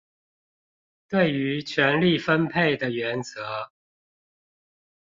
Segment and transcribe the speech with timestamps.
[1.09, 3.69] 對於權力分配的原則